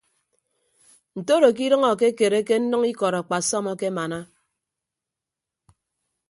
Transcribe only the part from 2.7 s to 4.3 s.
ikọd akpasọm akemana.